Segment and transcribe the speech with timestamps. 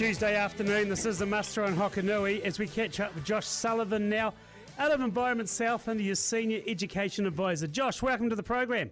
[0.00, 0.88] Tuesday afternoon.
[0.88, 4.32] This is the Muster on Hokonui as we catch up with Josh Sullivan now
[4.78, 7.66] out of Environment Southland, your Senior Education Advisor.
[7.66, 8.90] Josh, welcome to the program.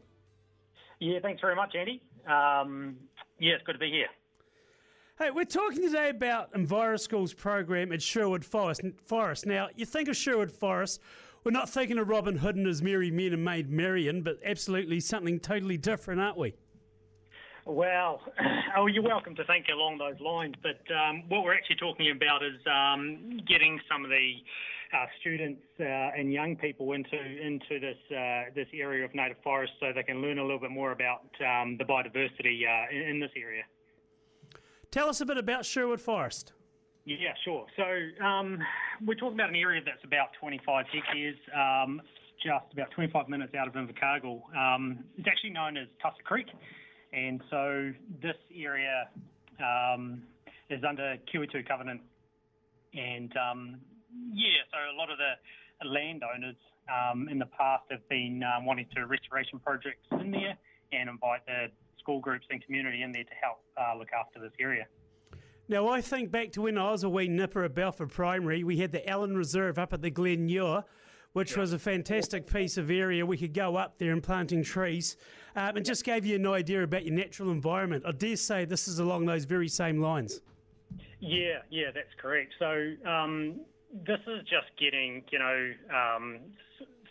[1.00, 2.02] Yeah, thanks very much, Andy.
[2.26, 2.96] Um,
[3.40, 4.08] yeah, it's good to be here.
[5.18, 8.82] Hey, we're talking today about EnviroSchool's program at Sherwood Forest.
[9.06, 9.46] Forest.
[9.46, 11.00] Now, you think of Sherwood Forest,
[11.42, 15.00] we're not thinking of Robin Hood and his merry men and Maid Marian, but absolutely
[15.00, 16.54] something totally different, aren't we?
[17.68, 18.22] Well,
[18.78, 20.54] oh, you're welcome to think along those lines.
[20.62, 24.32] But um, what we're actually talking about is um, getting some of the
[24.94, 29.74] uh, students uh, and young people into into this uh, this area of native forest,
[29.80, 33.20] so they can learn a little bit more about um, the biodiversity uh, in, in,
[33.20, 33.64] this area.
[34.90, 36.54] Tell us a bit about Sherwood Forest.
[37.04, 37.66] Yeah, sure.
[37.76, 38.60] So um,
[39.04, 41.36] we're talking about an area that's about 25 hectares.
[41.54, 42.00] Um,
[42.42, 44.40] just about 25 minutes out of Invercargill.
[44.56, 46.46] Um, it's actually known as Tussock Creek.
[47.12, 47.92] And so
[48.22, 49.08] this area
[49.60, 50.22] um,
[50.70, 52.00] is under QEII covenant.
[52.94, 53.80] And um,
[54.32, 56.56] yeah, so a lot of the landowners
[56.88, 60.56] um, in the past have been um, wanting to restoration projects in there
[60.92, 61.66] and invite the
[61.98, 64.86] school groups and community in there to help uh, look after this area.
[65.70, 68.78] Now, I think back to when I was a wee nipper at Balfour Primary, we
[68.78, 70.84] had the Allen Reserve up at the Glen Ewer,
[71.32, 73.24] which was a fantastic piece of area.
[73.24, 75.16] We could go up there and planting trees.
[75.56, 78.04] Um, and just gave you an idea about your natural environment.
[78.06, 80.40] I dare say this is along those very same lines.
[81.20, 82.52] Yeah, yeah, that's correct.
[82.58, 83.60] So um,
[83.92, 86.38] this is just getting, you know, um,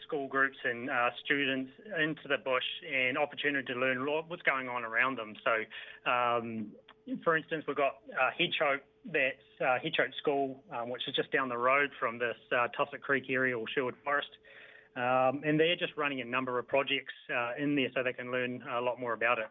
[0.07, 4.83] school groups and uh, students into the bush and opportunity to learn what's going on
[4.83, 5.33] around them.
[5.43, 6.67] So, um,
[7.23, 11.49] for instance, we've got uh, Hedgehope, that's uh, Hedgehope School, um, which is just down
[11.49, 14.29] the road from this uh, Tussock Creek area or Sherwood Forest.
[14.95, 18.31] Um, and they're just running a number of projects uh, in there so they can
[18.31, 19.47] learn a lot more about it.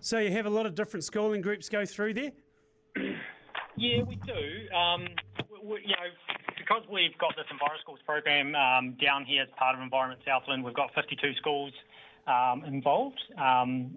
[0.00, 2.32] So you have a lot of different schooling groups go through there?
[3.76, 4.76] yeah, we do.
[4.76, 5.08] Um,
[5.64, 6.10] we, you know,
[6.68, 10.74] because we've got this EnviroSchools program um, down here as part of Environment Southland, we've
[10.74, 11.72] got 52 schools
[12.26, 13.20] um, involved.
[13.38, 13.96] Um,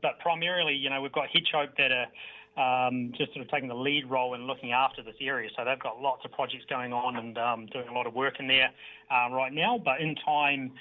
[0.00, 3.74] but primarily, you know, we've got Hedgehope that are um, just sort of taking the
[3.74, 5.50] lead role in looking after this area.
[5.56, 8.38] So they've got lots of projects going on and um, doing a lot of work
[8.38, 8.70] in there
[9.10, 9.80] uh, right now.
[9.84, 10.72] But in time,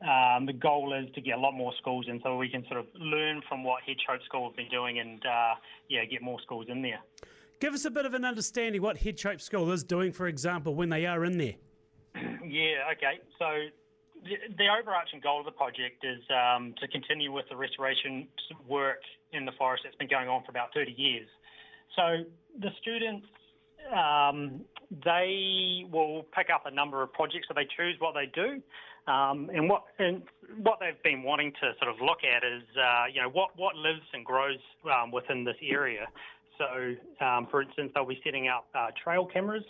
[0.00, 2.80] um, the goal is to get a lot more schools in so we can sort
[2.80, 5.54] of learn from what Hedgehope School have been doing and uh,
[5.88, 7.00] yeah, get more schools in there.
[7.60, 10.90] Give us a bit of an understanding what Hedgehope School is doing, for example, when
[10.90, 11.54] they are in there.
[12.14, 13.18] yeah, okay.
[13.38, 13.46] So
[14.22, 18.28] the, the, overarching goal of the project is um, to continue with the restoration
[18.68, 19.00] work
[19.32, 21.26] in the forest that's been going on for about 30 years.
[21.96, 22.24] So
[22.60, 23.26] the students,
[23.92, 24.60] um,
[25.04, 28.62] they will pick up a number of projects, so they choose what they do.
[29.10, 30.22] Um, and what and
[30.58, 33.74] what they've been wanting to sort of look at is, uh, you know, what, what
[33.74, 36.06] lives and grows um, within this area.
[36.58, 39.64] So, um, for instance, they'll be setting up uh, trail cameras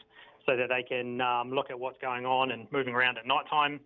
[0.46, 3.44] so that they can um, look at what's going on and moving around at night
[3.48, 3.80] time.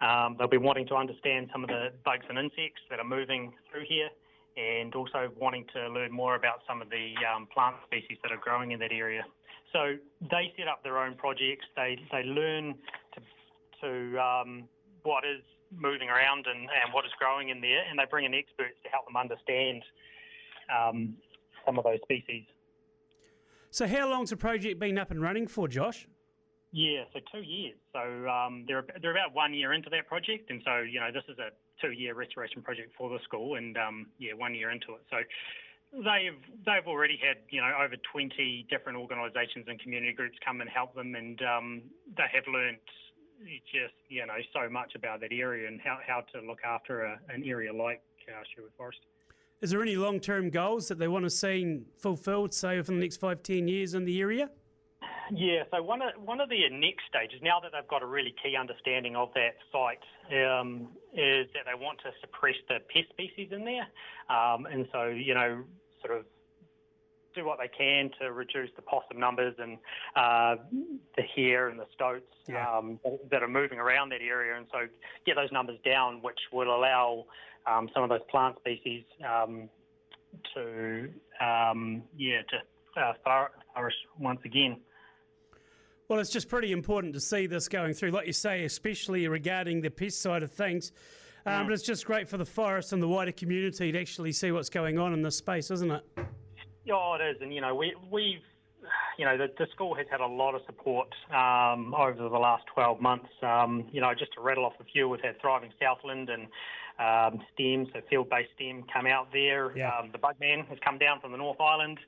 [0.00, 3.52] Um, they'll be wanting to understand some of the bugs and insects that are moving
[3.70, 4.08] through here
[4.56, 8.40] and also wanting to learn more about some of the um, plant species that are
[8.40, 9.24] growing in that area.
[9.72, 11.66] So they set up their own projects.
[11.76, 12.74] They they learn
[13.14, 13.20] to
[13.82, 14.64] to um,
[15.02, 18.32] what is moving around and, and what is growing in there, and they bring in
[18.32, 19.82] experts to help them understand
[20.72, 21.16] um,
[21.66, 22.44] some of those species.
[23.70, 26.08] So how long's the project been up and running for, Josh?
[26.72, 27.76] Yeah, so two years.
[27.92, 31.24] So um, they're they're about one year into that project, and so you know this
[31.28, 31.50] is a
[31.80, 35.02] two-year restoration project for the school, and um, yeah, one year into it.
[35.10, 35.18] So
[35.92, 40.70] they've they've already had you know over 20 different organisations and community groups come and
[40.70, 41.82] help them, and um,
[42.16, 42.84] they have learnt
[43.72, 47.18] just you know so much about that area and how, how to look after a,
[47.28, 49.00] an area like uh, Sherwood Forest.
[49.62, 53.16] Is there any long-term goals that they want to see fulfilled, say, within the next
[53.16, 54.50] five, ten years in the area?
[55.32, 58.34] Yeah, so one of one of the next stages, now that they've got a really
[58.40, 59.98] key understanding of that site,
[60.30, 63.88] um, is that they want to suppress the pest species in there,
[64.30, 65.64] um, and so you know,
[66.04, 66.26] sort of
[67.36, 69.78] do what they can to reduce the possum numbers and
[70.16, 70.56] uh,
[71.16, 72.68] the hare and the stoats yeah.
[72.68, 72.98] um,
[73.30, 74.88] that are moving around that area, and so
[75.24, 77.24] get those numbers down, which will allow
[77.66, 79.68] um, some of those plant species um,
[80.54, 81.08] to
[81.40, 83.12] um, yeah to uh,
[83.74, 84.78] flourish once again.
[86.08, 89.80] Well, it's just pretty important to see this going through, like you say, especially regarding
[89.80, 90.92] the pest side of things.
[91.44, 91.66] Um.
[91.66, 94.70] But it's just great for the forest and the wider community to actually see what's
[94.70, 96.02] going on in this space, isn't it?
[96.86, 97.42] Yeah, it is.
[97.42, 98.40] And, you know, we, we've,
[99.18, 102.64] you know, the, the school has had a lot of support um, over the last
[102.72, 103.28] 12 months.
[103.42, 106.46] Um, you know, just to rattle off a few, we've had Thriving Southland and
[106.98, 109.76] um, STEM, so field-based STEM, come out there.
[109.76, 109.90] Yeah.
[109.98, 111.98] Um, the Bugman has come down from the North Island.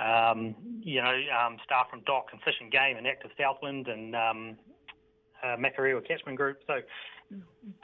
[0.00, 4.16] um, you know, um, staff from DOC and Fish and Game and Active Southland and
[4.16, 4.56] um,
[5.42, 6.58] uh, Makarewa Catchment Group.
[6.66, 6.80] So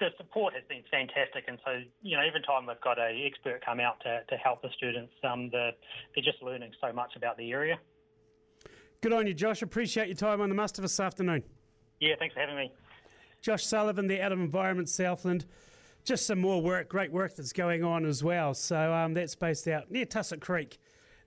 [0.00, 3.64] the support has been fantastic, and so you know, every time we've got an expert
[3.64, 5.70] come out to, to help the students, um, the,
[6.14, 7.78] they're just learning so much about the area.
[9.00, 9.62] Good on you, Josh.
[9.62, 11.44] Appreciate your time on the muster this afternoon.
[12.00, 12.72] Yeah, thanks for having me.
[13.40, 15.46] Josh Sullivan, the Out of Environment Southland.
[16.04, 18.54] Just some more work, great work that's going on as well.
[18.54, 20.78] So um, that's based out near Tussock Creek.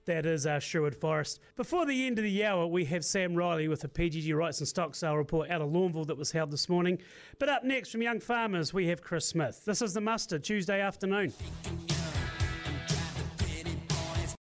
[0.06, 1.40] That is uh, Sherwood Forest.
[1.56, 4.94] Before the end of the hour, we have Sam Riley with the PGG Wrightson Stock
[4.94, 6.98] Sale report out of Lorneville that was held this morning.
[7.38, 9.64] But up next from Young Farmers, we have Chris Smith.
[9.64, 11.32] This is the Muster Tuesday afternoon.